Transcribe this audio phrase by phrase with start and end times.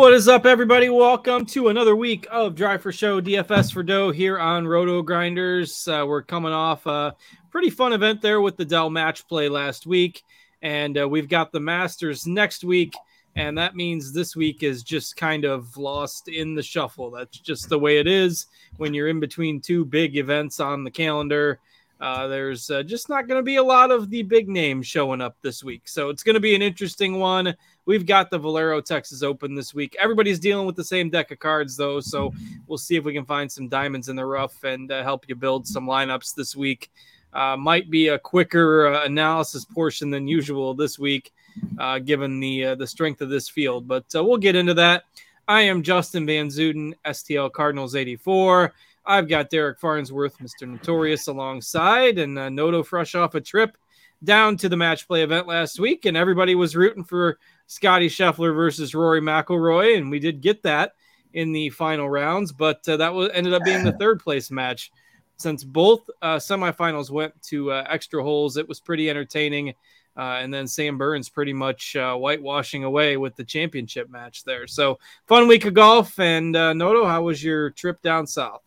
[0.00, 0.88] What is up, everybody?
[0.88, 5.86] Welcome to another week of Drive for Show DFS for Dough here on Roto Grinders.
[5.86, 7.14] Uh, we're coming off a
[7.50, 10.22] pretty fun event there with the Dell match play last week,
[10.62, 12.94] and uh, we've got the Masters next week,
[13.36, 17.10] and that means this week is just kind of lost in the shuffle.
[17.10, 18.46] That's just the way it is
[18.78, 21.60] when you're in between two big events on the calendar.
[22.00, 25.20] Uh, there's uh, just not going to be a lot of the big names showing
[25.20, 25.86] up this week.
[25.86, 27.54] So it's going to be an interesting one.
[27.84, 29.96] We've got the Valero Texas Open this week.
[30.00, 32.00] Everybody's dealing with the same deck of cards, though.
[32.00, 32.32] So
[32.66, 35.34] we'll see if we can find some diamonds in the rough and uh, help you
[35.34, 36.90] build some lineups this week.
[37.34, 41.32] Uh, might be a quicker uh, analysis portion than usual this week,
[41.78, 43.86] uh, given the the strength of this field.
[43.86, 45.04] But we'll get into that.
[45.46, 48.72] I am Justin Van Zuiden, STL Cardinals 84.
[49.04, 50.68] I've got Derek Farnsworth, Mr.
[50.68, 53.76] Notorious, alongside, and uh, Noto fresh off a trip
[54.22, 58.54] down to the match play event last week, and everybody was rooting for Scotty Scheffler
[58.54, 60.94] versus Rory McIlroy, and we did get that
[61.32, 64.90] in the final rounds, but uh, that was ended up being the third place match.
[65.36, 69.74] Since both uh, semifinals went to uh, extra holes, it was pretty entertaining.
[70.16, 74.66] Uh, and then Sam Burns pretty much uh, whitewashing away with the championship match there.
[74.66, 76.18] So fun week of golf.
[76.18, 78.60] And uh, Noto, how was your trip down south?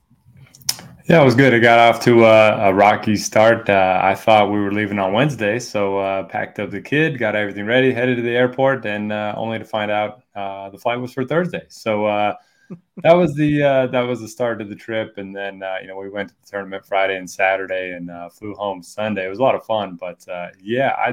[1.05, 1.53] Yeah, it was good.
[1.53, 3.69] I got off to a, a rocky start.
[3.69, 7.35] Uh, I thought we were leaving on Wednesday, so uh, packed up the kid, got
[7.35, 10.97] everything ready, headed to the airport, and uh, only to find out uh, the flight
[11.01, 11.65] was for Thursday.
[11.67, 12.35] So uh,
[13.03, 15.17] that was the uh, that was the start of the trip.
[15.17, 18.81] And then you know we went to the tournament Friday and Saturday, and flew home
[18.81, 19.25] Sunday.
[19.25, 20.25] It was a lot of fun, but
[20.61, 21.09] yeah, I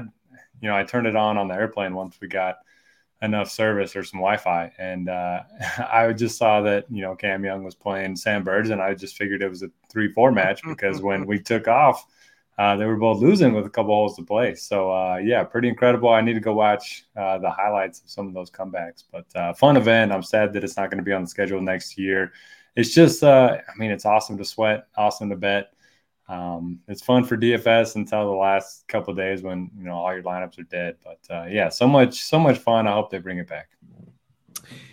[0.61, 2.59] you know I turned it on on the airplane once we got
[3.23, 4.73] enough service or some Wi-Fi.
[4.79, 5.43] And uh,
[5.93, 9.17] I just saw that you know Cam Young was playing Sam Burns, and I just
[9.17, 12.07] figured it was a three-four match because when we took off,
[12.59, 14.55] uh, they were both losing with a couple holes to play.
[14.55, 16.11] So uh, yeah, pretty incredible.
[16.11, 19.05] I need to go watch uh, the highlights of some of those comebacks.
[19.11, 20.13] But uh, fun event.
[20.13, 22.33] I'm sad that it's not going to be on the schedule next year.
[22.77, 25.73] It's just, uh, I mean, it's awesome to sweat, awesome to bet
[26.31, 30.23] um, it's fun for DFS until the last couple days when you know all your
[30.23, 30.97] lineups are dead.
[31.03, 32.87] But uh, yeah, so much so much fun.
[32.87, 33.71] I hope they bring it back.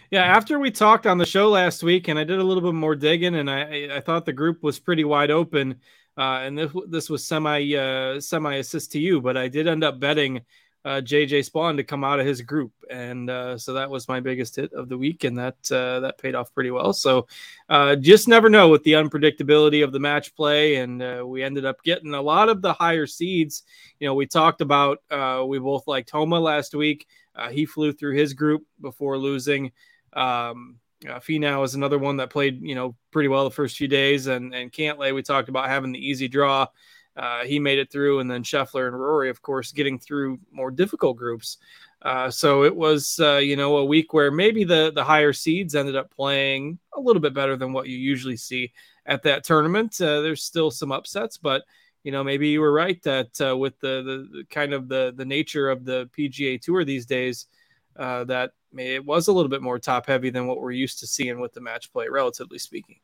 [0.10, 2.74] Yeah, after we talked on the show last week, and I did a little bit
[2.74, 5.76] more digging, and I I thought the group was pretty wide open,
[6.18, 9.84] uh, and this this was semi uh, semi assist to you, but I did end
[9.84, 10.42] up betting
[10.86, 14.20] uh, JJ Spaun to come out of his group, and uh, so that was my
[14.20, 16.94] biggest hit of the week, and that uh, that paid off pretty well.
[16.94, 17.28] So
[17.68, 21.66] uh, just never know with the unpredictability of the match play, and uh, we ended
[21.66, 23.64] up getting a lot of the higher seeds.
[24.00, 27.06] You know, we talked about uh, we both liked Homa last week.
[27.52, 29.72] he flew through his group before losing.
[30.14, 33.88] Um, uh, Finau is another one that played, you know, pretty well the first few
[33.88, 36.68] days, and and Cantlay we talked about having the easy draw
[37.18, 40.70] uh, he made it through, and then Scheffler and Rory, of course, getting through more
[40.70, 41.58] difficult groups.
[42.04, 45.74] Uh, so it was, uh, you know, a week where maybe the the higher seeds
[45.74, 48.72] ended up playing a little bit better than what you usually see
[49.08, 50.00] at that tournament.
[50.00, 51.64] Uh, there's still some upsets, but
[52.04, 55.12] you know, maybe you were right that uh, with the, the, the kind of the
[55.16, 57.48] the nature of the PGA Tour these days,
[57.96, 61.40] that it was a little bit more top heavy than what we're used to seeing
[61.40, 63.00] with the match play, relatively speaking.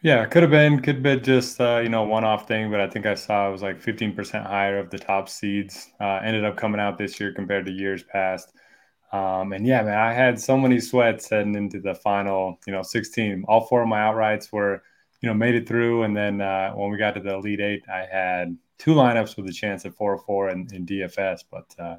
[0.00, 2.80] Yeah, could have been, could have been just uh, you know one off thing, but
[2.80, 5.90] I think I saw it was like 15% higher of the top seeds.
[6.00, 8.52] Uh, ended up coming out this year compared to years past.
[9.12, 12.82] Um, and yeah, man, I had so many sweats heading into the final, you know,
[12.82, 13.44] 16.
[13.48, 14.82] All four of my outrights were,
[15.22, 16.04] you know, made it through.
[16.04, 19.48] And then uh, when we got to the Elite Eight, I had two lineups with
[19.48, 21.40] a chance at 4 or 4 in, in DFS.
[21.50, 21.96] But uh,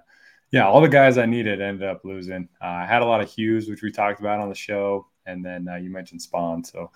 [0.51, 2.47] yeah, all the guys I needed ended up losing.
[2.61, 5.08] Uh, I had a lot of Hughes, which we talked about on the show.
[5.29, 6.65] And then uh, you mentioned Spaun.
[6.65, 6.89] So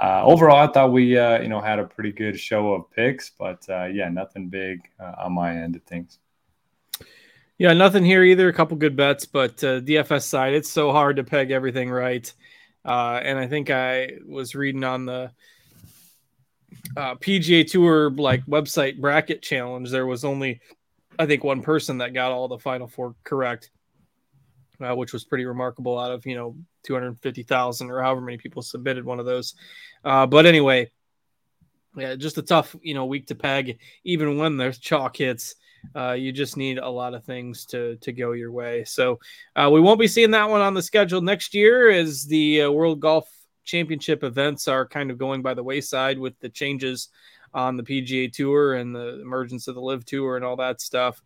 [0.00, 3.30] uh, overall, I thought we uh, you know had a pretty good show of picks,
[3.30, 6.18] but uh, yeah, nothing big uh, on my end of things.
[7.58, 8.48] Yeah, nothing here either.
[8.48, 12.32] A couple good bets, but uh, DFS side, it's so hard to peg everything right.
[12.84, 15.30] Uh, and I think I was reading on the
[16.96, 19.90] PGA Tour like website bracket challenge.
[19.90, 20.60] There was only,
[21.18, 23.70] I think, one person that got all the final four correct,
[24.80, 29.18] which was pretty remarkable out of you know 250,000 or however many people submitted one
[29.18, 29.54] of those.
[30.04, 30.90] Uh, but anyway,
[31.96, 33.78] yeah, just a tough, you know, week to peg.
[34.04, 35.54] Even when there's chalk hits,
[35.94, 38.84] uh, you just need a lot of things to to go your way.
[38.84, 39.18] So
[39.54, 42.70] uh, we won't be seeing that one on the schedule next year, as the uh,
[42.70, 43.28] World Golf
[43.64, 47.08] Championship events are kind of going by the wayside with the changes
[47.52, 51.22] on the PGA Tour and the emergence of the LIV Tour and all that stuff.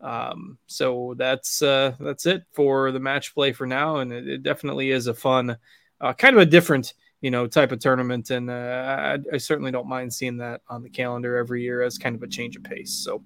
[0.00, 4.42] Um, so that's uh, that's it for the match play for now, and it, it
[4.42, 5.56] definitely is a fun,
[6.00, 9.70] uh, kind of a different you know type of tournament, and uh, I, I, certainly
[9.70, 12.64] don't mind seeing that on the calendar every year as kind of a change of
[12.64, 12.92] pace.
[12.92, 13.22] So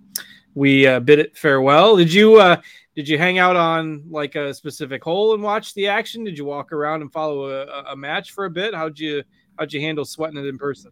[0.55, 1.97] we uh, bid it farewell.
[1.97, 2.61] Did you uh,
[2.97, 6.25] did you hang out on like a specific hole and watch the action?
[6.25, 8.75] Did you walk around and follow a, a match for a bit?
[8.75, 9.23] How'd you
[9.59, 10.91] how'd you handle sweating it in person?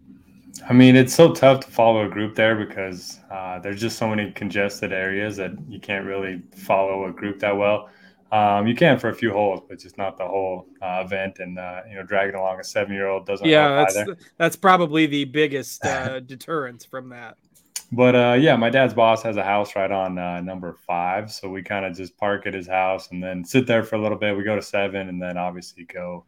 [0.68, 4.08] I mean, it's so tough to follow a group there because uh, there's just so
[4.08, 7.88] many congested areas that you can't really follow a group that well.
[8.32, 11.38] Um, you can for a few holes, but just not the whole uh, event.
[11.38, 13.46] And uh, you know, dragging along a seven-year-old doesn't.
[13.46, 14.16] Yeah, that's either.
[14.38, 17.36] that's probably the biggest uh, deterrence from that.
[17.90, 21.50] But uh, yeah, my dad's boss has a house right on uh, number five, so
[21.50, 24.16] we kind of just park at his house and then sit there for a little
[24.16, 24.34] bit.
[24.34, 26.24] We go to seven, and then obviously go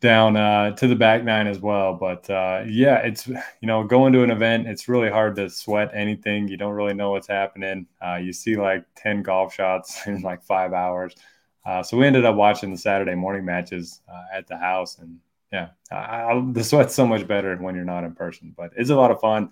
[0.00, 1.94] down uh, to the back nine as well.
[1.94, 5.90] But uh, yeah, it's you know going to an event, it's really hard to sweat
[5.94, 6.48] anything.
[6.48, 7.86] You don't really know what's happening.
[8.04, 11.14] Uh, you see like ten golf shots in like five hours.
[11.64, 15.18] Uh, so we ended up watching the Saturday morning matches uh, at the house, and
[15.52, 15.96] yeah, I,
[16.32, 18.54] I, the sweat's so much better when you're not in person.
[18.56, 19.50] But it's a lot of fun.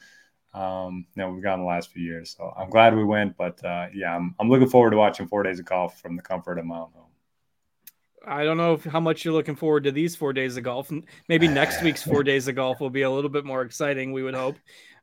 [0.52, 3.37] Um, you know, we've gone the last few years, so I'm glad we went.
[3.37, 6.23] But uh, yeah, I'm, I'm looking forward to watching four days of golf from the
[6.23, 7.04] comfort of my own home.
[8.26, 10.91] I don't know if, how much you're looking forward to these four days of golf.
[11.29, 14.12] Maybe next week's four days of golf will be a little bit more exciting.
[14.12, 14.56] We would hope,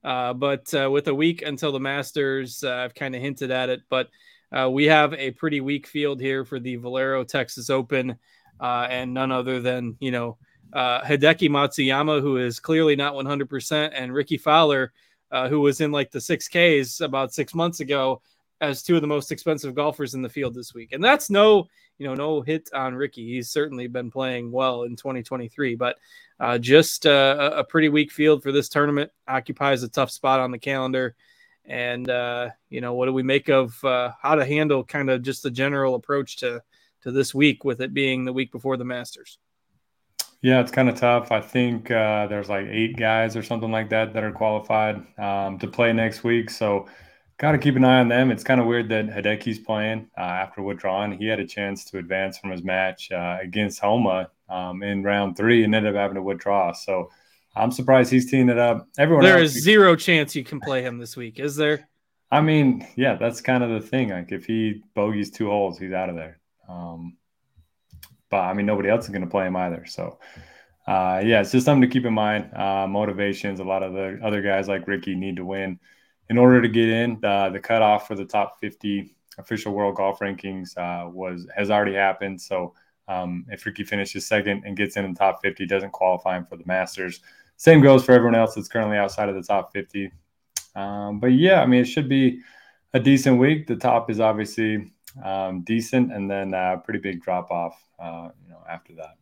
[0.04, 3.70] uh, but uh, with a week until the Masters, uh, I've kind of hinted at
[3.70, 3.82] it.
[3.90, 4.10] But
[4.52, 8.18] uh, we have a pretty weak field here for the Valero Texas Open,
[8.60, 10.38] uh, and none other than you know
[10.74, 14.94] uh, Hideki Matsuyama, who is clearly not 100%, and Rickie Fowler,
[15.50, 18.22] who was in like the six Ks about six months ago
[18.62, 20.94] as two of the most expensive golfers in the field this week.
[20.94, 21.68] And that's no,
[22.02, 23.36] you know, no hit on Rickie.
[23.36, 26.00] He's certainly been playing well in 2023, but
[26.40, 29.12] uh, just uh, a pretty weak field for this tournament.
[29.28, 31.16] Occupies a tough spot on the calendar.
[31.64, 35.22] And uh, you know, what do we make of uh, how to handle kind of
[35.22, 36.64] just the general approach to
[37.04, 39.38] to this week with it being the week before the Masters?
[40.42, 41.32] Yeah, it's kind of tough.
[41.32, 45.60] I think uh, there's like eight guys or something like that that are qualified um,
[45.60, 46.50] to play next week.
[46.50, 46.88] So
[47.42, 48.30] got to keep an eye on them.
[48.30, 51.18] It's kind of weird that Hideki's playing uh, after withdrawing.
[51.18, 55.36] He had a chance to advance from his match uh, against Homa um, in round
[55.36, 56.72] three and ended up having to withdraw.
[56.72, 57.10] So
[57.56, 58.88] I'm surprised he's teeing it up.
[59.00, 61.90] Everyone there is zero chance you can play him this week, is there?
[62.30, 64.10] I mean, yeah, that's kind of the thing.
[64.10, 66.40] Like if he bogeys two holes, he's out of there.
[66.70, 67.18] Um,
[68.30, 69.86] but I mean, nobody else is going to play him either.
[69.86, 70.20] So.
[70.88, 72.52] Uh, yeah, it's just something to keep in mind.
[72.56, 73.60] Uh, motivations.
[73.60, 75.80] A lot of the other guys like Rickie need to win
[76.32, 80.78] in order to get in, the cutoff for the top 50 official world golf rankings
[80.78, 82.42] uh, was has already happened.
[82.42, 82.74] So
[83.10, 86.56] um, if Rickie finishes second and gets in the top 50, doesn't qualify him for
[86.56, 87.20] the Masters.
[87.58, 90.10] Same goes for everyone else that's currently outside of the top 50.
[90.74, 92.40] Um, but yeah, I mean, it should be
[92.94, 93.68] a decent week.
[93.68, 98.30] The top is obviously um, decent, and then a uh, pretty big drop off, uh,
[98.42, 99.18] you know, after that.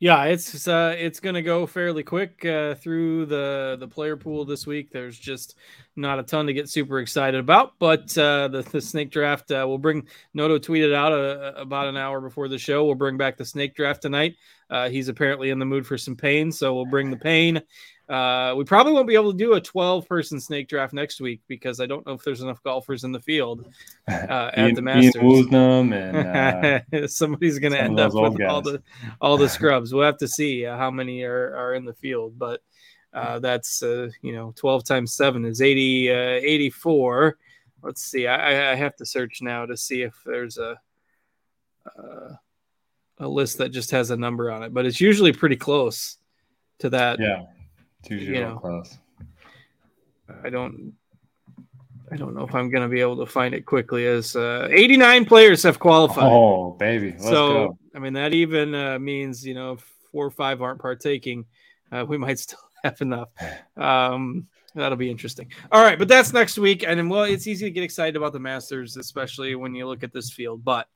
[0.00, 4.44] Yeah, it's uh, it's going to go fairly quick uh, through the the player pool
[4.44, 4.92] this week.
[4.92, 5.56] There's just
[5.98, 9.66] not a ton to get super excited about, but uh, the the snake draft uh,
[9.66, 10.06] will bring.
[10.32, 12.84] Noto tweeted out a, uh, about an hour before the show.
[12.84, 14.36] We'll bring back the snake draft tonight.
[14.70, 17.62] Uh, he's apparently in the mood for some pain, so we'll bring the pain.
[18.08, 21.42] Uh, we probably won't be able to do a 12 person snake draft next week
[21.46, 23.68] because I don't know if there's enough golfers in the field
[24.08, 25.46] uh, at Ian, the Masters.
[25.52, 25.92] and,
[26.94, 28.48] uh, Somebody's going to end up with guys.
[28.48, 28.82] all the
[29.20, 29.92] all the scrubs.
[29.92, 32.60] We'll have to see uh, how many are, are in the field, but
[33.12, 37.36] uh, that's uh, you know 12 times seven is 80 84.
[37.82, 38.26] Let's see.
[38.26, 40.78] I, I have to search now to see if there's a
[43.20, 46.18] a list that just has a number on it, but it's usually pretty close
[46.78, 47.18] to that.
[47.18, 47.46] Yeah
[48.04, 48.98] Two zero you know, close.
[50.44, 50.94] I don't.
[52.10, 54.06] I don't know if I'm going to be able to find it quickly.
[54.06, 56.24] As uh, 89 players have qualified.
[56.24, 57.10] Oh, baby!
[57.10, 57.78] Let's so go.
[57.94, 59.78] I mean that even uh, means you know
[60.12, 61.44] four or five aren't partaking.
[61.90, 63.28] Uh, we might still have enough.
[63.76, 65.50] Um, that'll be interesting.
[65.72, 68.40] All right, but that's next week, and well, it's easy to get excited about the
[68.40, 70.64] Masters, especially when you look at this field.
[70.64, 70.88] But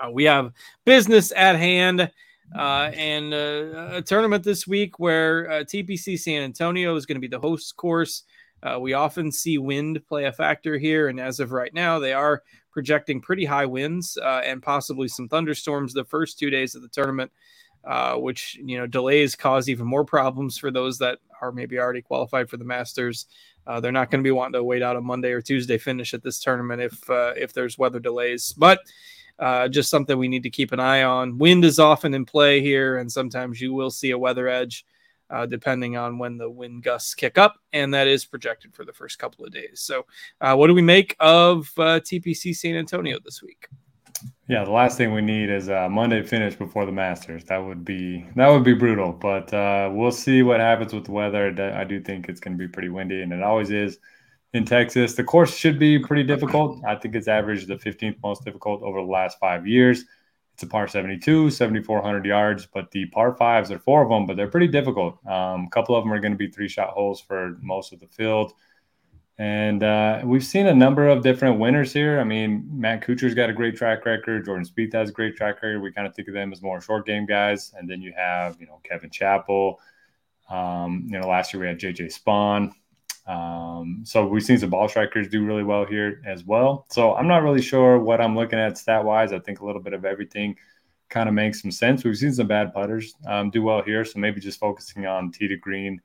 [0.00, 0.52] uh, we have
[0.84, 2.10] business at hand
[2.56, 7.20] uh, and uh, a tournament this week where uh, TPC San Antonio is going to
[7.20, 8.24] be the host course.
[8.62, 12.12] Uh, we often see wind play a factor here, and as of right now, they
[12.12, 16.82] are projecting pretty high winds uh, and possibly some thunderstorms the first two days of
[16.82, 17.30] the tournament,
[17.84, 22.02] uh, which you know delays cause even more problems for those that are maybe already
[22.02, 23.26] qualified for the Masters.
[23.66, 26.14] Uh, they're not going to be wanting to wait out a Monday or Tuesday finish
[26.14, 28.80] at this tournament if uh, if there's weather delays, but
[29.38, 31.38] uh, just something we need to keep an eye on.
[31.38, 34.84] Wind is often in play here, and sometimes you will see a weather edge
[35.30, 38.92] uh, depending on when the wind gusts kick up, and that is projected for the
[38.92, 39.80] first couple of days.
[39.80, 40.06] So,
[40.40, 43.68] uh, what do we make of uh, TPC San Antonio this week?
[44.50, 47.44] Yeah, the last thing we need is a Monday finish before the Masters.
[47.44, 51.12] That would be that would be brutal, but uh, we'll see what happens with the
[51.12, 51.54] weather.
[51.72, 54.00] I do think it's going to be pretty windy, and it always is
[54.52, 55.14] in Texas.
[55.14, 56.84] The course should be pretty difficult.
[56.84, 60.04] I think it's averaged the 15th most difficult over the last five years.
[60.54, 64.36] It's a par 72, 7,400 yards, but the par fives are four of them, but
[64.36, 65.24] they're pretty difficult.
[65.28, 68.00] Um, a couple of them are going to be three shot holes for most of
[68.00, 68.54] the field.
[69.38, 72.20] And uh, we've seen a number of different winners here.
[72.20, 74.44] I mean, Matt Kuchar's got a great track record.
[74.44, 75.80] Jordan Spieth has a great track record.
[75.80, 77.72] We kind of think of them as more short game guys.
[77.78, 79.80] And then you have, you know, Kevin Chappell.
[80.50, 82.72] Um, you know, last year we had JJ Spaun.
[83.26, 86.86] Um, so we've seen some ball strikers do really well here as well.
[86.90, 89.32] So I'm not really sure what I'm looking at stat wise.
[89.32, 90.56] I think a little bit of everything
[91.08, 92.04] kind of makes some sense.
[92.04, 94.04] We've seen some bad putters um, do well here.
[94.04, 96.00] So maybe just focusing on tee to green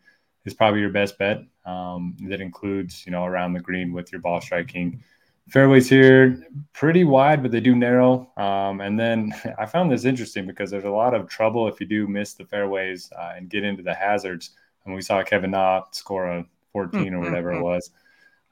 [0.45, 1.39] is probably your best bet.
[1.65, 5.03] Um, that includes, you know, around the green with your ball striking.
[5.49, 8.31] Fairways here pretty wide, but they do narrow.
[8.37, 11.85] Um, and then I found this interesting because there's a lot of trouble if you
[11.85, 14.51] do miss the fairways uh, and get into the hazards.
[14.85, 17.89] And we saw Kevin Na score a 14 or whatever it was.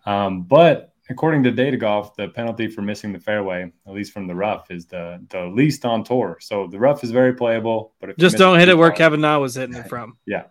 [0.05, 4.27] Um, but according to Data Golf, the penalty for missing the fairway, at least from
[4.27, 6.37] the rough, is the the least on tour.
[6.41, 9.55] So the rough is very playable, but just don't hit it where Kevin Na was
[9.55, 10.17] hitting it from.
[10.25, 10.43] yeah,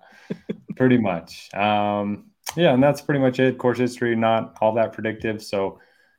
[0.76, 1.52] pretty much.
[1.54, 3.59] Um, yeah, and that's pretty much it.
[3.59, 5.78] Course history not all that predictive, so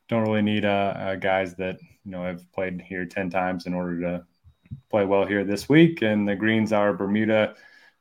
[0.09, 3.73] don't really need uh, uh, guys that you know have played here ten times in
[3.73, 4.25] order to
[4.89, 6.01] play well here this week.
[6.01, 7.55] And the greens are Bermuda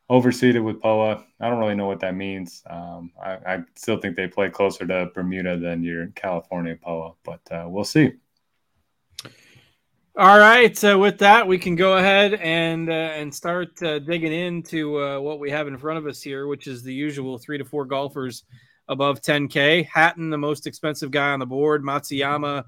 [0.09, 1.23] overseeded with POA.
[1.39, 2.63] I don't really know what that means.
[2.69, 7.41] Um, I, I, still think they play closer to Bermuda than your California POA, but
[7.51, 8.11] uh, we'll see.
[10.15, 10.79] All right.
[10.83, 15.39] With that, we can go ahead and uh, and start uh, digging into uh, what
[15.39, 18.43] we have in front of us here, which is the usual three to four golfers
[18.87, 19.87] above 10K.
[19.87, 21.83] Hatton, the most expensive guy on the board.
[21.83, 22.63] Matsuyama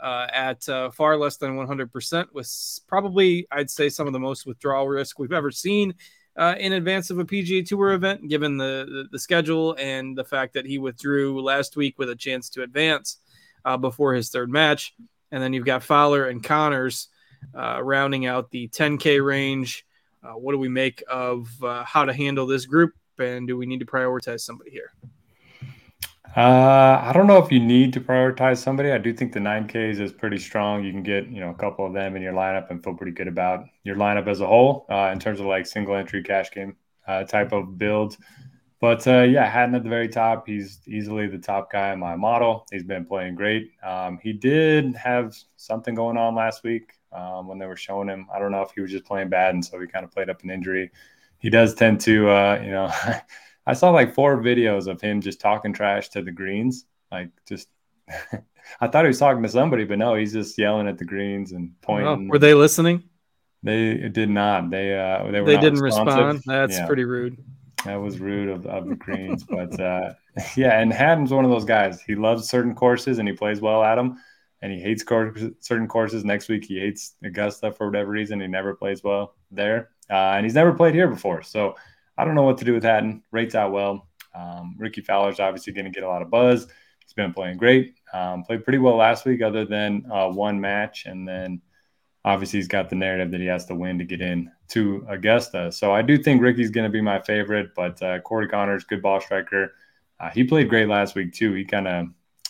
[0.00, 4.46] uh, at uh, far less than 100%, with probably, I'd say, some of the most
[4.46, 5.94] withdrawal risk we've ever seen
[6.36, 10.24] uh, in advance of a PGA Tour event, given the, the, the sketule and the
[10.24, 13.18] fact that he withdrew last week with a chance to advance
[13.80, 14.94] before his third match.
[15.34, 17.08] And then you've got Fowler and Conners
[17.58, 19.84] uh, rounding out the 10K range.
[20.22, 22.92] Uh, what do we make of uh, how to handle this group?
[23.18, 24.92] And do we need to prioritize somebody here?
[26.36, 28.92] Uh, I don't know if you need to prioritize somebody.
[28.92, 30.84] I do think the 9Ks is pretty strong.
[30.84, 33.12] You can get, you know, a couple of them in your lineup and feel pretty
[33.12, 36.52] good about your lineup as a whole uh, in terms of like single entry cash
[36.52, 36.76] game
[37.08, 38.16] uh, type of build.
[38.84, 40.46] But uh, yeah, Hatton at the very top.
[40.46, 42.66] He's easily the top guy in my model.
[42.70, 43.70] He's been playing great.
[43.82, 48.26] Um, he did have something going on last week um, when they were showing him.
[48.30, 50.28] I don't know if he was just playing bad, and so he kind of played
[50.28, 50.90] up an injury.
[51.38, 52.92] He does tend to, uh, you know,
[53.66, 57.70] I saw like four videos of him just talking trash to the greens, like just.
[58.82, 61.52] I thought he was talking to somebody, but no, he's just yelling at the greens
[61.52, 62.28] and pointing.
[62.28, 63.04] Oh, were they listening?
[63.62, 64.68] They did not.
[64.68, 66.26] They uh, they, they didn't responsive.
[66.26, 66.42] respond.
[66.44, 66.86] That's yeah.
[66.86, 67.42] pretty rude.
[67.84, 70.14] That was rude of, of the Greens, but uh,
[70.56, 72.02] yeah, and Hatton's one of those guys.
[72.02, 74.18] He loves certain courses and he plays well at them,
[74.62, 75.04] and he hates
[75.60, 76.24] certain courses.
[76.24, 78.40] Next week he hates Augusta for whatever reason.
[78.40, 81.42] He never plays well there, uh, and he's never played here before.
[81.42, 81.76] So
[82.16, 83.22] I don't know what to do with Hatton.
[83.30, 84.08] Rates out well.
[84.34, 86.66] Um, Rickie Fowler's obviously going to get a lot of buzz.
[87.00, 87.94] He's been playing great.
[88.12, 91.60] Um, played pretty well last week, other than uh, one match, and then
[92.24, 95.70] obviously he's got the narrative that he has to win to get in to Augusta.
[95.70, 99.02] So I do think Rickie's going to be my favorite, but uh, Corey Conners, good
[99.02, 99.74] ball striker.
[100.18, 101.52] Uh, he played great last week too.
[101.52, 102.06] He kind of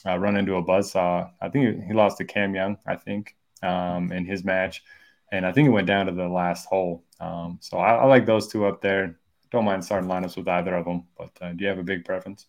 [0.07, 1.31] uh, run into a buzzsaw.
[1.40, 4.85] I think he lost to Cam Young, I think, um, in his match.
[5.33, 7.02] And I think it went down to the last hole.
[7.19, 9.19] Um, so I, I, like those two up there.
[9.50, 11.04] Don't mind starting lineups with either of them.
[11.16, 12.47] But uh, do you have a big preference?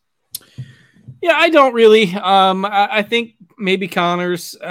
[1.22, 2.13] Yeah, I don't really.
[2.13, 4.65] Um, I, I think maybe Conners uh,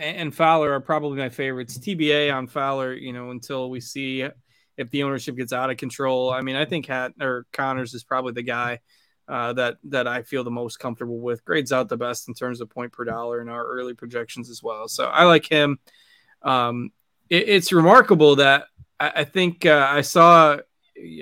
[0.00, 1.78] and Fowler are probably my favorites.
[1.78, 4.26] TBA on Fowler, you know, until we see
[4.76, 6.30] if the ownership gets out of control.
[6.30, 8.80] I mean, I think Hat or Conners is probably the guy
[9.26, 11.44] uh, that that I feel the most comfortable with.
[11.44, 14.62] Grades out the best in terms of point per dollar in our early projections as
[14.62, 14.88] well.
[14.88, 15.78] So I like him.
[16.42, 16.90] Um,
[17.28, 18.66] it, it's remarkable that
[18.98, 20.58] I, I think uh, I saw.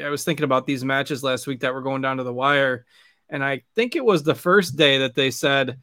[0.03, 2.87] I was thinking about these matches last week that were going down to the wire
[3.29, 5.79] and I think it was the first day that they said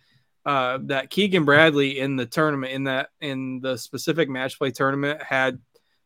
[0.46, 5.22] uh, that Keegan Bradley in the tournament, in that in the specific match play tournament,
[5.22, 5.60] had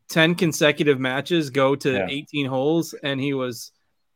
[0.10, 2.08] ten consecutive matches go to yeah.
[2.10, 3.72] 18 holes, and he was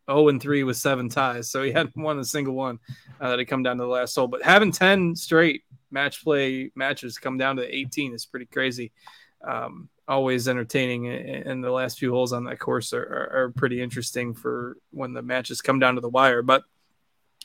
[0.10, 1.50] 0 and 3 with seven ties.
[1.50, 2.80] So he hadn't won a single one
[3.20, 4.28] uh, that had come down to the last hole.
[4.28, 8.92] But having 10 straight match play matches come down to 18 is pretty crazy.
[9.44, 13.82] Um, always entertaining, and the last few holes on that course are, are, are pretty
[13.82, 16.42] interesting for when the matches come down to the wire.
[16.42, 16.64] But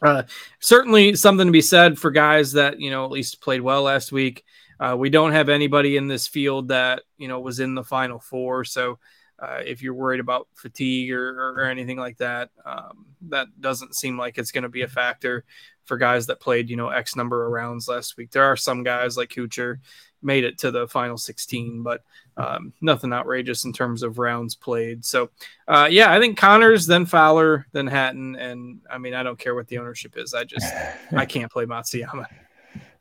[0.02, 0.22] uh,
[0.60, 4.12] certainly something to be said for guys that you know at least played well last
[4.12, 4.44] week.
[4.78, 8.18] Uh, we don't have anybody in this field that you know was in the final
[8.18, 8.98] four, so
[9.38, 14.18] uh, if you're worried about fatigue or, or, anything like that, um, that doesn't seem
[14.18, 15.44] like it's going to be a factor
[15.84, 18.30] for guys that played, you know, X number of rounds last week.
[18.30, 19.76] There are some guys like Kuchar
[20.22, 22.02] made it to the final 16, but
[22.36, 25.04] um, nothing outrageous in terms of rounds played.
[25.04, 25.30] So,
[25.68, 28.36] uh, yeah, I think Conners, then Fowler, then Hatton.
[28.36, 30.34] And I mean, I don't care what the ownership is.
[30.34, 30.72] I just,
[31.12, 32.26] I can't play Matsuyama.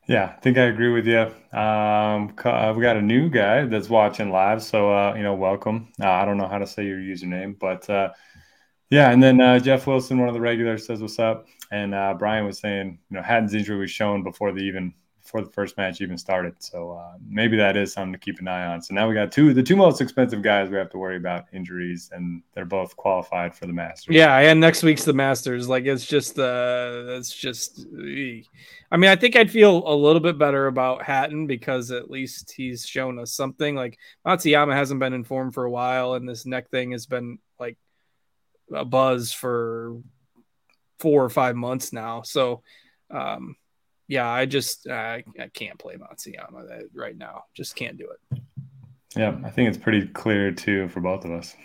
[0.07, 1.21] Yeah, I think I agree with you.
[1.57, 5.91] Um, uh, we got a new guy that's watching live, so uh, you know, welcome.
[5.99, 8.09] Uh, I don't know how to say your username, but uh,
[8.91, 9.11] yeah.
[9.11, 11.47] And then uh, Jeff Wilson, one of the regulars, says what's up.
[11.71, 14.93] And uh, Brian was saying, you know, Hatton's injury was shown before the even
[15.25, 16.53] before the first match even started.
[16.59, 18.81] So uh, maybe that is something to keep an eye on.
[18.81, 21.45] So now we got two the two most expensive guys we have to worry about
[21.51, 24.15] injuries, and they're both qualified for the Masters.
[24.15, 25.67] Yeah, and next week's the Masters.
[25.67, 27.87] Like it's just uh it's just
[28.91, 32.53] I mean, I think I'd feel a little bit better about Hatton because at least
[32.55, 33.75] he's shown us something.
[33.75, 37.77] Like Matsuyama hasn't been informed for a while, and this neck thing has been like
[38.71, 39.97] a buzz for
[40.99, 42.21] four or five months now.
[42.21, 42.61] So
[43.09, 43.55] um
[44.07, 47.45] yeah, I just uh, I can't play Matsuyama right now.
[47.53, 48.41] Just can't do it.
[49.15, 51.55] Yeah, I think it's pretty clear too for both of us.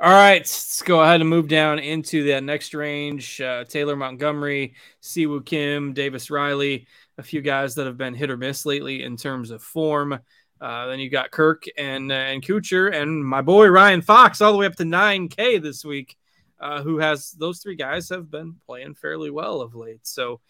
[0.00, 3.40] All right, let's go ahead and move down into that next range.
[3.40, 6.86] Uh, Taylor Montgomery, Siwoo Kim, Davis Riley,
[7.16, 10.20] a few guys that have been hit or miss lately in terms of form.
[10.60, 14.52] Uh, then you got Kirk and uh, and Kuchar and my boy Ryan Fox all
[14.52, 16.16] the way up to 9K this week,
[16.60, 20.06] uh, who has those three guys have been playing fairly well of late.
[20.06, 20.40] So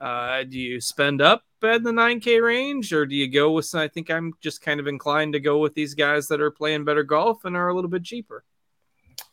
[0.00, 3.88] uh, do you spend up at the 9K range or do you go with, I
[3.88, 7.02] think I'm just kind of inclined to go with these guys that are playing better
[7.02, 8.44] golf and are a little bit cheaper.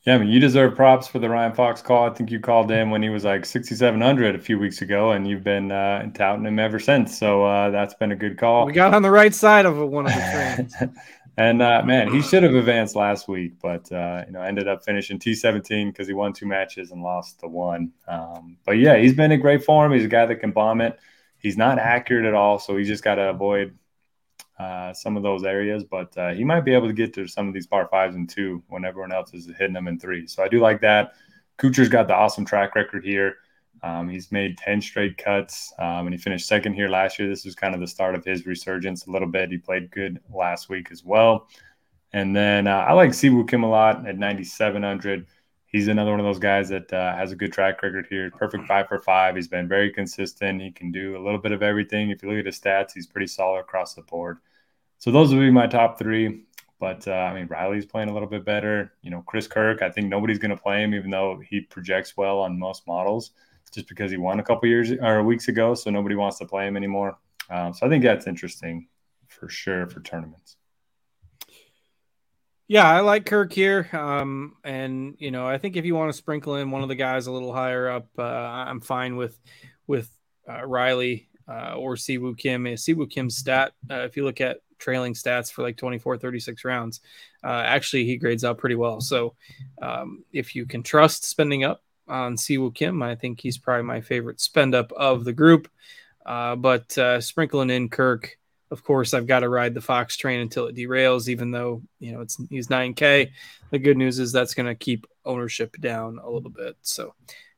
[0.06, 2.10] Yeah, I mean, you deserve props for the Ryan Fox call.
[2.10, 5.26] I think you called him when he was like 6,700 a few weeks ago, and
[5.26, 7.18] you've been uh, touting him ever since.
[7.18, 8.66] So uh, that's been a good call.
[8.66, 10.76] We got on the right side of one of the trains.
[11.38, 14.84] and uh, man, he should have advanced last week, but uh, you know, ended up
[14.84, 17.92] finishing T17 because he won two matches and lost the one.
[18.08, 19.92] Um, but yeah, he's been in great form.
[19.92, 21.00] He's a guy that can bomb it.
[21.38, 23.78] He's not accurate at all, so he just got to avoid
[24.60, 27.48] uh, some of those areas, but uh, he might be able to get to some
[27.48, 30.28] of these par fives and two when everyone else is hitting them in three.
[30.28, 31.14] So I do like that.
[31.58, 33.38] Kuchar's got the awesome track record here.
[33.84, 37.28] Um, he's made 10 straight cuts um, and he finished second here last year.
[37.28, 39.52] This was kind of the start of his resurgence a little bit.
[39.52, 41.48] He played good last week as well.
[42.14, 45.28] And then uh, I like Siwoo Kim a lot at 9,700.
[45.66, 48.30] He's another one of those guys that uh, has a good track record here.
[48.32, 49.36] Perfect five for five.
[49.36, 50.62] He's been very consistent.
[50.62, 52.12] He can do a little bit of everything.
[52.12, 54.38] If you look at his stats, he's pretty solid across the board.
[55.00, 56.44] So those would be my top three.
[56.80, 58.94] But uh, I mean, Riley's playing a little bit better.
[59.02, 62.16] You know, Chris Kirk, I think nobody's going to play him, even though he projects
[62.16, 63.32] well on most models,
[63.74, 65.74] just because he won a couple years or weeks ago.
[65.74, 67.18] So nobody wants to play him anymore.
[67.50, 68.88] Um, so I think that's interesting
[69.28, 70.58] for sure for tournaments.
[72.68, 73.90] Yeah, I like Kirk here.
[73.92, 76.96] Um, and you know, I think if you want to sprinkle in one of the
[76.96, 79.40] guys a little higher up, uh, I'm fine with
[79.86, 80.10] with
[80.50, 82.64] uh, Riley uh, or Siwoo Kim.
[82.66, 87.00] Siwoo Kim's stat, uh, if you look at trailing stats for like 24, 36 rounds.
[87.44, 89.00] Uh, actually, he grades out pretty well.
[89.00, 89.36] So
[89.82, 94.02] um, if you can trust spending up on Siwoo Kim, I think he's probably my
[94.02, 95.70] favorite spend up of the group.
[96.26, 98.38] Uh, but uh, sprinkling in Kirk,
[98.72, 102.12] of course, I've got to ride the Fox train until it derails, even though, you
[102.12, 103.30] know, it's he's 9K.
[103.72, 106.76] The good news is that's going to keep ownership down a little bit.
[106.82, 107.14] So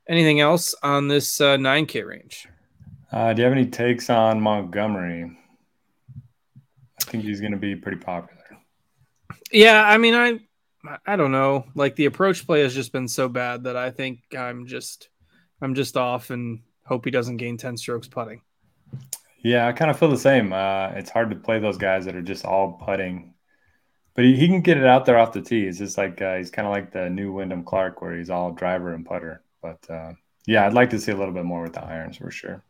[0.08, 2.48] anything else on this 9K uh, range?
[3.12, 5.38] Uh, do you have any takes on Montgomery?
[7.00, 8.36] I think he's going to be pretty popular.
[9.52, 10.40] Yeah, I mean, I
[11.06, 11.66] I don't know.
[11.76, 15.10] Like the approach play has just been so bad that I think I'm just
[15.62, 18.42] I'm just off and hope he doesn't gain 10 strokes putting.
[19.44, 20.54] Yeah, I kind of feel the same.
[20.54, 23.34] Uh, it's hard to play those guys that are just all putting,
[24.16, 25.66] but he, he can get it out there off the tee.
[25.66, 28.52] It's just like uh, he's kind of like the new Wyndham Clark, where he's all
[28.52, 29.44] driver and putter.
[29.62, 30.14] But uh,
[30.48, 32.64] yeah, I'd like to see a little bit more with the irons for sure.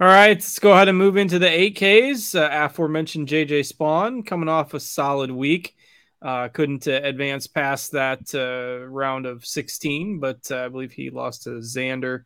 [0.00, 2.34] All right, let's go ahead and move into the 8Ks.
[2.34, 5.76] Uh, aforementioned JJ Spaun coming off a solid week.
[6.22, 11.10] Uh, couldn't uh, advance past that uh, round of 16, but uh, I believe he
[11.10, 12.22] lost to Xander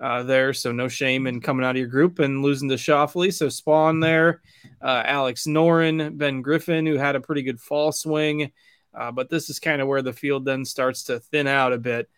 [0.00, 0.54] uh, there.
[0.54, 3.34] So no shame in coming out of your group and losing to Schauffele.
[3.34, 4.40] So Spaun there,
[4.82, 8.50] Alex Noren, Ben Griffin, who had a pretty good fall swing.
[8.92, 12.08] but this is kind of where the field then starts to thin out a bit.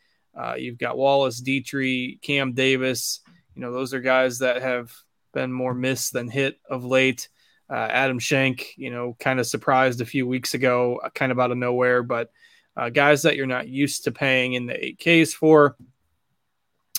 [0.57, 3.21] you've got Wallace, Detry, Cam Davis.
[3.57, 4.93] You know, those are guys that have
[5.35, 7.29] been more missed than hit of late.
[7.69, 11.41] Uh, Adam Schenk, you know, kind of surprised a few weeks ago, uh, kind of
[11.41, 12.31] out of nowhere, but
[12.77, 15.77] uh, guys that you're not used to paying in the 8Ks for,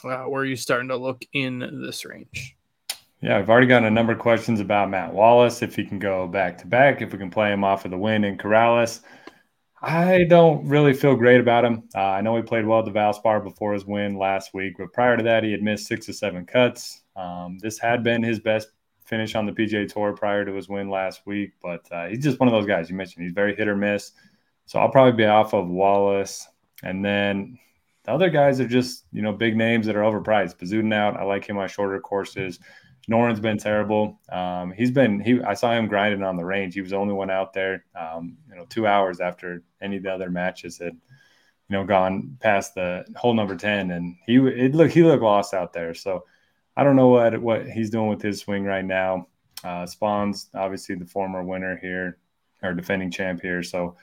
[0.04, 2.56] uh, where are you starting to look in this range?
[3.22, 6.28] Yeah, I've already gotten a number of questions about Matt Wallace, if he can go
[6.28, 9.02] back to back, if we can play him off of the win in Corales.
[9.82, 11.84] I don't really feel great about him.
[11.96, 14.94] Uh, I know he played well at the Valspar before his win last week, but
[14.94, 17.04] prior to that, he had missed six or seven cuts.
[17.16, 18.70] Um, this had been his best
[19.08, 22.40] finish on the PGA Tour prior to his win last week, but uh, he's just
[22.40, 23.24] one of those guys you mentioned.
[23.24, 24.12] He's very hit or miss.
[24.66, 26.46] So I'll probably be off of Wallace.
[26.84, 27.58] And then
[28.04, 30.58] the other guys are just, you know, big names that are overpriced.
[30.58, 31.18] Bezuidenhout out.
[31.18, 32.60] I like him on shorter courses.
[33.08, 34.20] Noren's been terrible.
[34.30, 35.42] Um, he's been he.
[35.42, 36.74] I saw him grinding on the range.
[36.74, 37.86] He was the only one out there.
[37.96, 41.00] Um, you know, two hours after any of the other matches had, you
[41.70, 45.72] know, gone past the hole number ten, and he it look he looked lost out
[45.72, 45.94] there.
[45.94, 46.26] So
[46.78, 49.28] I don't know what what he's doing with his swing right now.
[49.64, 52.20] Uh, Spaun's obviously the former winner here
[52.62, 53.98] or defending champ here, so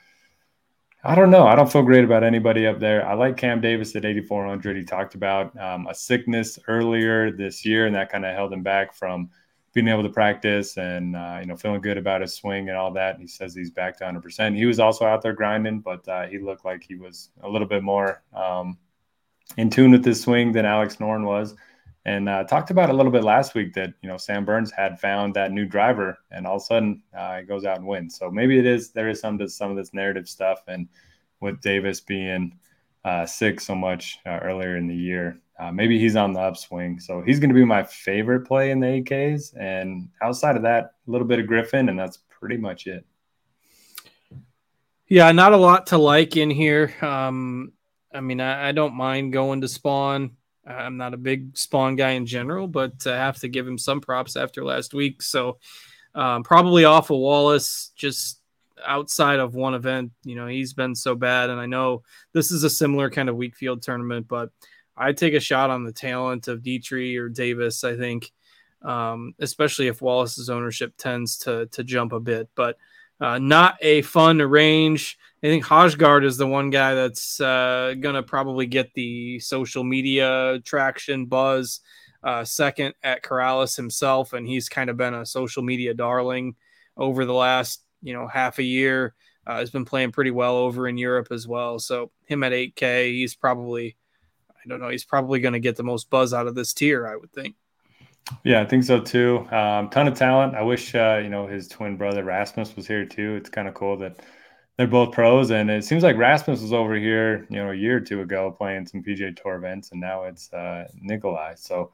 [1.01, 1.47] I don't know.
[1.47, 3.07] I don't feel great about anybody up there.
[3.07, 4.75] I like Cam Davis at 8,400.
[4.75, 8.63] He talked about um, a sickness earlier this year, and that kind of held him
[8.63, 9.29] back from
[9.73, 12.91] being able to practice and uh, you know feeling good about his swing and all
[12.91, 13.19] that.
[13.19, 14.21] He says he's back to 100.
[14.21, 17.47] percent He was also out there grinding, but uh, he looked like he was a
[17.47, 18.77] little bit more um,
[19.55, 21.55] in tune with his swing than Alex Noren was.
[22.05, 24.99] And uh, talked about a little bit last week that you know Sam Burns had
[24.99, 28.15] found that new driver, and all of a sudden uh, he goes out and wins.
[28.17, 30.87] So maybe it is there is some to some of this narrative stuff, and
[31.39, 32.57] with Davis being
[33.05, 35.39] uh, sick so much uh, earlier in the year.
[35.59, 36.99] Uh, maybe he's on the upswing.
[36.99, 39.55] So he's going to be my favorite play in the AKs.
[39.57, 43.05] And outside of that, a little bit of Griffin, and that's pretty much it.
[45.07, 46.93] Yeah, not a lot to like in here.
[47.01, 47.73] Um,
[48.13, 50.31] I mean, I, I don't mind going to Spaun.
[50.65, 54.01] I'm not a big Spaun guy in general, but I have to give him some
[54.01, 55.21] props after last week.
[55.21, 55.59] So
[56.15, 58.39] um, probably off of Wallace, just
[58.85, 61.49] outside of one event, you know, he's been so bad.
[61.49, 64.49] And I know this is a similar kind of weak field tournament, but
[64.97, 68.31] I'd take a shot on the talent of Detry or Davis, I think,
[68.81, 72.77] um, especially if Wallace's ownership tends to, to jump a bit, but
[73.19, 75.17] uh, not a fun range.
[75.45, 80.59] I think Hojgaard is the one guy that's uh, to probably get the social media
[80.65, 81.81] traction buzz.
[82.23, 86.55] Uh, second at Corales himself, and he's kind of been a social media darling
[86.97, 89.13] over the last you know half a year.
[89.45, 91.77] Uh, has been playing pretty well over in Europe as well.
[91.77, 93.95] So him at 8K, he's probably
[94.49, 97.05] I don't know, he's probably going to get the most buzz out of this tier,
[97.05, 97.53] I would think.
[98.43, 99.47] Yeah, I think so too.
[99.51, 100.55] Um, ton of talent.
[100.55, 103.35] I wish uh, you know his twin brother Rasmus was here too.
[103.35, 104.21] It's kind of cool that
[104.77, 107.97] they're both pros, and it seems like Rasmus was over here, you know, a year
[107.97, 111.53] or two ago playing some PGA Tour events, and now it's uh, Nicolai.
[111.55, 111.91] So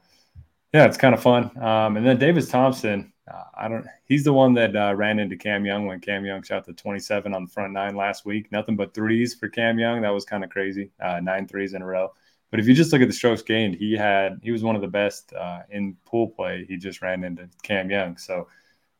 [0.72, 1.56] yeah, it's kind of fun.
[1.62, 3.86] Um, and then Davis Thompson, uh, I don't.
[4.06, 7.34] He's the one that uh, ran into Cam Young when Cam Young shot the 27
[7.34, 8.50] on the front nine last week.
[8.50, 10.00] Nothing but threes for Cam Young.
[10.00, 10.90] That was kind of crazy.
[11.00, 12.12] Uh, nine threes in a row.
[12.50, 14.82] But if you just look at the strokes gained, he had he was one of
[14.82, 16.64] the best uh, in pool play.
[16.68, 18.16] He just ran into Cam Young.
[18.16, 18.48] So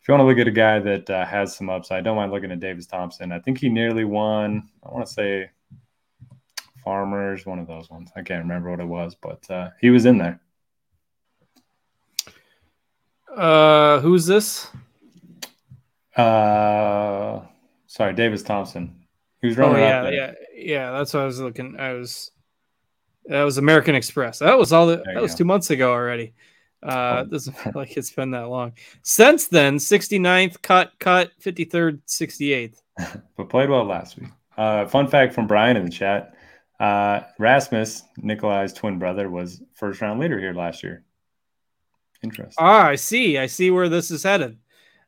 [0.02, 2.32] if you want to look at a guy that uh, has some upside, don't mind
[2.32, 3.30] looking at Davis Thompson.
[3.30, 4.68] I think he nearly won.
[4.84, 5.48] I want to say
[6.82, 8.10] Farmers, one of those ones.
[8.16, 10.40] I can't remember what it was, but uh, he was in there.
[13.32, 14.66] Uh, who's this?
[16.16, 17.42] Uh,
[17.86, 19.04] sorry, Davis Thompson.
[19.40, 19.76] He was running.
[19.76, 20.90] Oh yeah, yeah, yeah.
[20.90, 21.78] That's what I was looking.
[21.78, 22.32] I was.
[23.26, 24.40] That was American Express.
[24.40, 24.88] That was all.
[24.88, 25.38] The, that was go.
[25.38, 26.34] two months ago already.
[26.82, 27.30] Uh, oh.
[27.30, 28.72] doesn't feel like it's been that long.
[29.02, 32.82] Since then, 69th, cut, cut, 53rd, 68th.
[33.36, 34.30] but played well last week.
[34.56, 36.34] Uh, fun fact from Brian in the chat
[36.82, 41.04] uh, Rasmus, Nicolai's twin brother, was first round leader here last year.
[42.24, 42.56] Interesting.
[42.58, 43.38] Ah, I see.
[43.38, 44.58] I see where this is headed.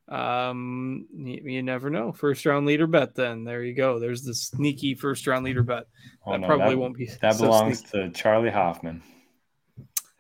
[0.09, 2.13] Um, you, you, never know.
[2.13, 3.17] First round leader bet.
[3.17, 3.99] Then there you go.
[3.99, 5.87] There's the sneaky first round leader bet.
[6.25, 7.07] Oh, that no, probably that, won't be.
[7.21, 8.09] That so belongs sneaky.
[8.09, 9.03] to Charley Hoffman.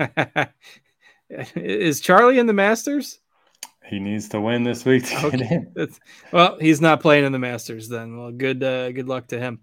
[1.54, 3.20] is Charley in the Masters?
[3.84, 5.36] He needs to win this week to okay.
[5.36, 5.94] get in.
[6.32, 8.16] well, he's not playing in the Masters then.
[8.16, 9.60] Well, good uh, good luck to him.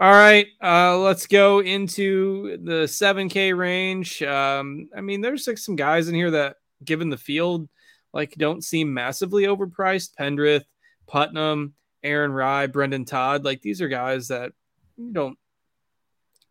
[0.00, 4.20] All right, uh, let's go into the 7K range.
[4.20, 7.68] Um, I mean, there's like some guys in here that given the field,
[8.12, 10.16] like don't seem massively overpriced.
[10.18, 10.64] Pendrith,
[11.06, 14.52] Putnam, Aaron Rai, Brendon Todd, like these are guys that
[14.96, 15.38] you don't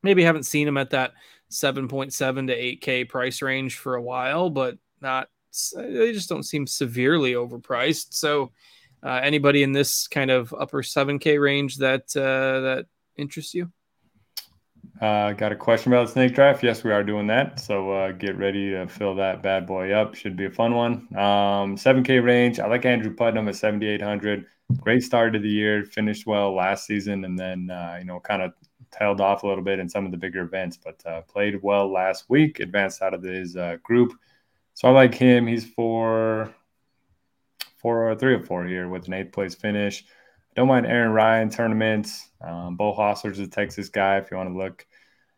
[0.01, 1.11] maybe haven't seen them at that
[1.51, 5.27] 7.7 to 8K price range for a while, but not
[5.75, 8.13] they just don't seem severely overpriced.
[8.13, 8.51] So
[9.03, 12.85] uh, anybody in this kind of upper 7K range that uh, that
[13.17, 13.71] interests you?
[15.01, 16.63] Uh, got a question about the snake draft?
[16.63, 17.59] Yes, we are doing that.
[17.59, 20.13] So uh, get ready to fill that bad boy up.
[20.13, 21.07] Should be a fun one.
[21.17, 22.59] Um, 7K range.
[22.59, 24.45] I like Andrew Putnam at 7,800.
[24.79, 25.83] Great start to the year.
[25.85, 28.53] Finished well last season, and then uh, you know kind of
[28.91, 31.91] tailed off a little bit in some of the bigger events, but uh, played well
[31.91, 32.59] last week.
[32.59, 34.13] Advanced out of his uh, group.
[34.73, 35.47] So I like him.
[35.47, 36.53] He's four,
[37.77, 40.05] four or three or four here with an eighth place finish.
[40.55, 42.29] don't mind Aaron Ryan tournaments.
[42.41, 44.85] Um, Beau Hossler's a Texas guy if you want to look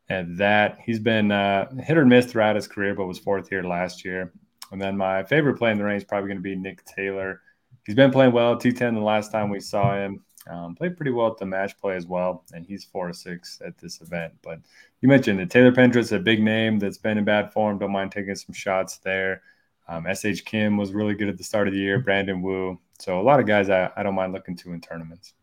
[0.10, 0.80] at that.
[0.84, 4.32] He's been uh, hit or miss throughout his career, but was fourth here last year.
[4.72, 7.42] And then my favorite play in the range is probably going to be Nick Taylor.
[7.86, 10.24] He's been playing well, 210 the last time we saw him.
[10.50, 13.62] Um, played pretty well at the match play as well, and he's four to six
[13.66, 14.34] at this event.
[14.42, 14.60] But
[15.02, 15.50] you mentioned it.
[15.50, 17.78] Taylor Pendrith, a big name that's been in bad form.
[17.78, 19.42] Don't mind taking some shots there.
[19.88, 22.00] Um, SH Kim was really good at the start of the year.
[22.00, 22.80] Brandon Wu.
[23.00, 25.34] So a lot of guys I, I don't mind looking to in tournaments.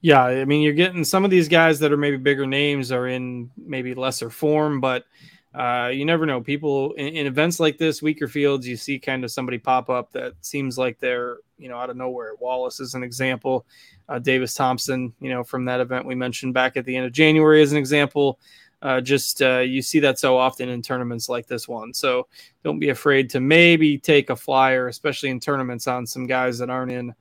[0.00, 3.08] Yeah, I mean, you're getting some of these guys that are maybe bigger names are
[3.08, 5.04] in maybe lesser form, but
[5.54, 6.42] uh, you never know.
[6.42, 10.12] People in, in, events like this, weaker fields, you see kind of somebody pop up
[10.12, 12.34] that seems like they're you know out of nowhere.
[12.38, 13.64] Wallace is an example.
[14.06, 17.12] Uh, Davis Thompson, you know, from that event we mentioned back at the end of
[17.12, 18.38] January, as an example.
[18.82, 21.94] Uh, just uh, you see that so often in tournaments like this one.
[21.94, 22.28] So
[22.62, 26.68] don't be afraid to maybe take a flyer, especially in tournaments, on some guys that
[26.68, 27.14] aren't in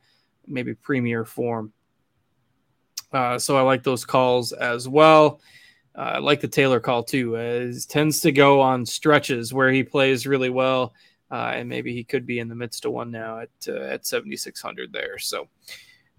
[0.45, 1.71] maybe premier form.
[3.13, 5.39] Uh, so I like those calls as well.
[5.95, 7.37] Uh, I like the Taylor call too.
[7.37, 10.93] As tends to go on stretches where he plays really well,
[11.33, 14.05] uh, and maybe he could be in the midst of one now at uh, at
[14.05, 15.17] 7600 there.
[15.17, 15.47] So,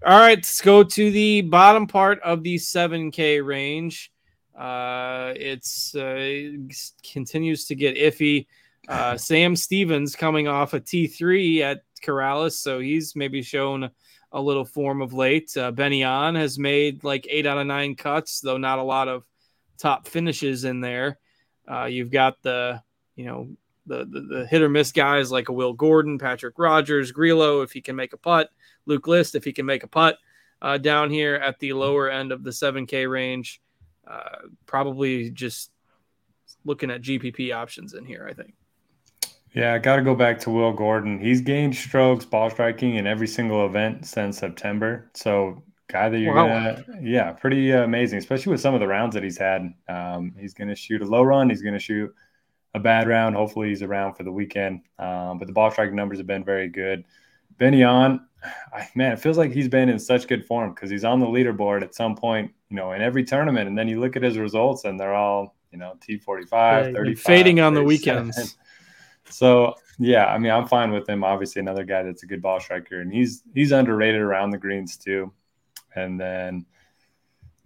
[0.05, 4.11] all right, let's go to the bottom part of the 7K range.
[4.59, 6.51] Uh, it's uh,
[7.13, 8.47] continues to get iffy.
[8.89, 13.89] Uh, Sam Stevens coming off a T3 at Corales, so he's maybe shown
[14.33, 15.57] a little form of late.
[15.57, 19.07] Uh, Benny An has made like eight out of nine cuts, though not a lot
[19.07, 19.25] of
[19.79, 21.21] top finishes in there.
[21.71, 22.83] Uh, you've got the,
[23.15, 23.49] you know,
[23.87, 27.73] the, the, the hit or miss guys like a Will Gordon, Patrick Rodgers, Grillo, if
[27.73, 28.51] he can make a putt,
[28.87, 30.19] Luke List, if he can make a putt
[30.63, 33.61] uh, down here at the lower end of the 7K range.
[34.07, 35.71] Uh, probably just
[36.65, 38.55] looking at GPP options in here, I think.
[39.55, 41.19] Yeah, I got to go back to Will Gordon.
[41.21, 45.11] He's gained strokes, ball striking in every single event since September.
[45.15, 46.49] So, guy that you're wow.
[46.49, 49.73] gonna, yeah, pretty uh, amazing, especially with some of the rounds that he's had.
[49.89, 51.49] Um, he's gonna shoot a low run.
[51.49, 52.13] He's gonna shoot
[52.75, 53.37] a bad round.
[53.37, 54.83] Hopefully, he's around for the weekend.
[54.99, 57.05] Um, but the ball striking numbers have been very good.
[57.59, 58.21] Benny An,
[58.95, 61.83] man, it feels like he's been in such good form because he's on the leaderboard
[61.83, 63.69] at some point, you know, in every tournament.
[63.69, 67.23] And then you look at his results and they're all, you know, T45, yeah, 35.
[67.23, 68.57] Fading on the weekends.
[69.31, 71.25] So, yeah, I mean, I'm fine with him.
[71.25, 73.01] Obviously, another guy that's a good ball striker.
[73.01, 75.33] And he's he's underrated around the greens, too.
[75.95, 76.67] And then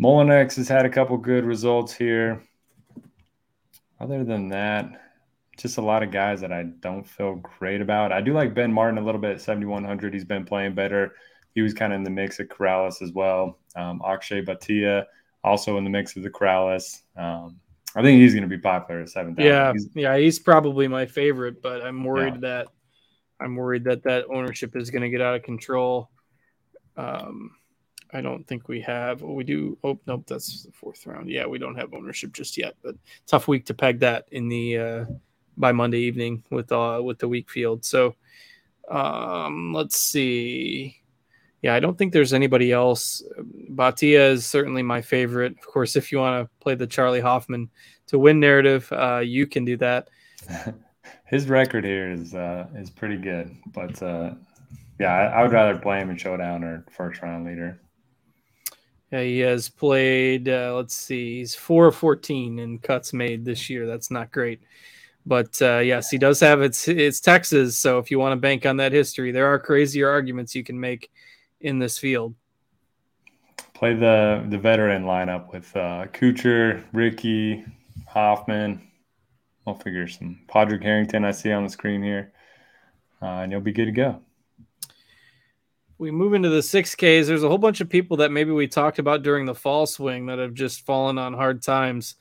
[0.00, 2.42] Molinex has had a couple good results here.
[4.00, 5.00] Other than that,
[5.58, 8.12] just a lot of guys that I don't feel great about.
[8.12, 10.14] I do like Ben Martin a little bit at 7,100.
[10.14, 11.14] He's been playing better.
[11.54, 13.58] He was kind of in the mix of Corales as well.
[13.74, 15.04] Um, Akshay Bhatia
[15.42, 17.00] also in the mix of the Corales.
[17.16, 17.58] Um,
[17.96, 19.44] I think he's going to be popular at 7,000.
[19.44, 22.40] Yeah, he's, yeah, he's probably my favorite, but I'm worried yeah.
[22.40, 22.68] that
[23.40, 26.10] I'm worried that that ownership is going to get out of control.
[26.96, 27.52] Um,
[28.12, 29.22] I don't think we have.
[29.22, 29.76] Well, we do.
[29.84, 31.30] Oh, nope, that's the fourth round.
[31.30, 32.94] Yeah, we don't have ownership just yet, but
[33.26, 35.04] tough week to peg that in the uh,
[35.56, 37.84] by Monday evening with uh with the weak field.
[37.84, 38.14] So
[38.90, 40.96] um, let's see.
[41.62, 43.22] Yeah, I don't think there's anybody else.
[43.70, 45.52] Bhatia is certainly my favorite.
[45.58, 47.68] Of course, if you want to play the Charley Hoffman
[48.06, 50.08] to win narrative, uh, you can do that.
[51.26, 54.34] His record here is uh, is pretty good, but uh,
[54.98, 57.80] yeah, I, I would rather play him in showdown or first round leader.
[59.10, 60.48] Yeah, he has played.
[60.48, 63.86] Uh, let's see, he's four of fourteen in cuts made this year.
[63.86, 64.60] That's not great.
[65.24, 68.66] But uh, yes, he does have it's it's Texas, so if you want to bank
[68.66, 71.10] on that history, there are crazier arguments you can make
[71.60, 72.34] in this field.
[73.74, 77.64] Play the the veteran lineup with uh, Kuchar, Rickie,
[78.08, 78.80] Hoffman.
[79.66, 81.24] I'll figure some Padraig Harrington.
[81.24, 82.32] I see on the screen here,
[83.20, 84.20] uh, and you'll be good to go.
[85.98, 87.26] We move into the six Ks.
[87.26, 90.26] There's a whole bunch of people that maybe we talked about during the fall swing
[90.26, 92.14] that have just fallen on hard times.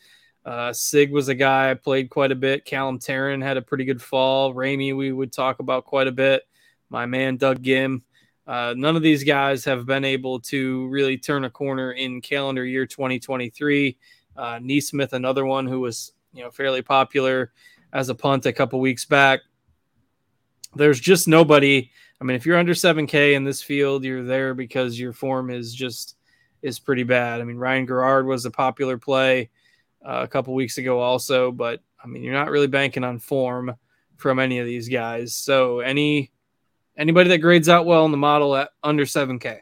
[0.43, 2.65] Uh, Sigg was a guy I played quite a bit.
[2.65, 4.53] Callum Tarren had a pretty good fall.
[4.55, 6.41] Ramey, we would talk about quite a bit.
[6.89, 8.01] My man, Doug Ghim.
[8.47, 12.65] Uh, none of these guys have been able to really turn a corner in calendar
[12.65, 13.97] year 2023.
[14.35, 17.51] Uh, NeSmith, another one who was you know fairly popular
[17.93, 19.41] as a punt a couple weeks back.
[20.75, 21.91] There's just nobody.
[22.19, 25.73] I mean, if you're under 7K in this field, you're there because your form is
[25.73, 26.15] just
[26.61, 27.39] is pretty bad.
[27.39, 29.49] I mean, Ryan Gerard was a popular play
[30.03, 33.75] uh, a couple weeks ago also, but I mean, you're not really banking on form
[34.17, 35.35] from any of these guys.
[35.35, 36.31] So any
[36.97, 39.59] anybody that grades out well in the model at under 7K.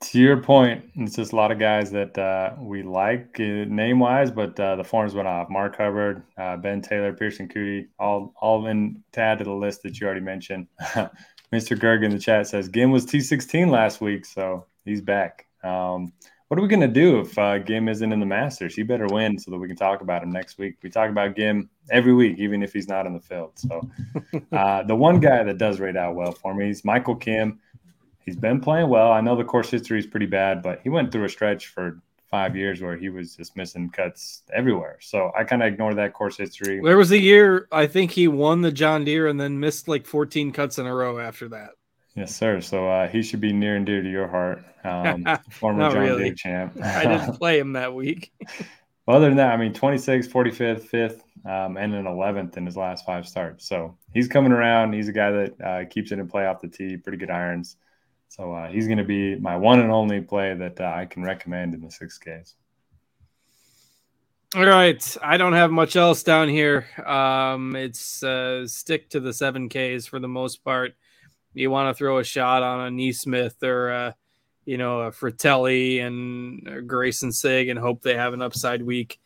[0.00, 4.00] To your point, it's just a lot of guys that uh, we like uh, name
[4.00, 5.48] wise, but uh, the forms went off.
[5.48, 9.82] Mark Hubbard, uh, Ben Taylor, Pearson Coody, all all in to add to the list
[9.84, 10.66] that you already mentioned.
[11.54, 11.78] Mr.
[11.78, 15.46] Gerg in the chat says Gim was T16 last week, so he's back.
[15.62, 16.12] Um,
[16.48, 18.74] what are we gonna do if uh, Gim isn't in the Masters?
[18.74, 20.78] He better win so that we can talk about him next week.
[20.82, 23.52] We talk about Gim every week, even if he's not in the field.
[23.54, 23.88] So
[24.52, 27.60] uh, the one guy that does rate out well for me is Michael Kim.
[28.24, 29.12] He's been playing well.
[29.12, 32.00] I know the course history is pretty bad, but he went through a stretch for
[32.34, 34.98] five years where he was just missing cuts everywhere.
[35.00, 36.80] So I kind of ignore that course history.
[36.82, 40.04] There was a year I think he won the John Deere and then missed like
[40.04, 41.70] 14 cuts in a row after that.
[42.16, 42.60] Yes, sir.
[42.60, 44.64] So uh, he should be near and dear to your heart.
[44.82, 46.24] Um, former John really.
[46.24, 46.76] Deere champ.
[46.82, 48.32] I didn't play him that week.
[49.06, 52.76] well, other than that, I mean, 26, 45th, 5th, um, and an 11th in his
[52.76, 53.68] last five starts.
[53.68, 54.92] So he's coming around.
[54.92, 57.76] He's a guy that uh, keeps it in play off the tee, pretty good irons.
[58.36, 61.22] So uh, he's going to be my one and only play that uh, I can
[61.22, 62.56] recommend in the six Ks.
[64.56, 66.84] All right, I don't have much else down here.
[67.06, 70.94] Um, it's uh, stick to the seven Ks for the most part.
[71.52, 74.12] You want to throw a shot on a NeSmith or a, uh,
[74.64, 79.20] you know a Frittelli and Greyson Sigg and hope they have an upside week.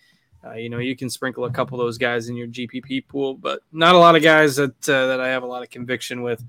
[0.44, 3.34] Uh, you know, you can sprinkle a couple of those guys in your GPP pool,
[3.34, 6.20] but not a lot of guys that uh, that I have a lot of conviction
[6.20, 6.44] with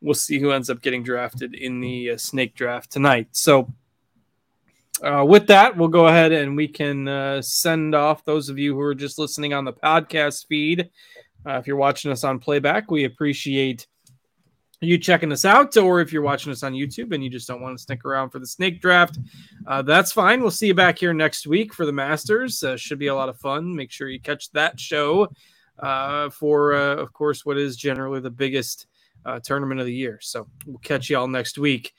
[0.00, 3.28] we'll see who ends up getting drafted in the uh, snake draft tonight.
[3.32, 3.72] So,
[5.02, 8.74] uh, with that, we'll go ahead and we can uh, send off those of you
[8.74, 10.90] who are just listening on the podcast feed.
[11.46, 13.86] Uh, if you're watching us on playback, we appreciate
[14.80, 15.76] you checking us out.
[15.76, 18.30] Or if you're watching us on YouTube and you just don't want to stick around
[18.30, 19.18] for the snake draft,
[19.68, 20.40] uh, that's fine.
[20.40, 22.62] We'll see you back here next week for the Masters.
[22.64, 23.74] Uh, should be a lot of fun.
[23.74, 25.28] Make sure you catch that show
[26.32, 28.88] for, of course, what is generally the biggest
[29.24, 30.18] uh, tournament of the year.
[30.22, 31.92] So we'll catch you all next week.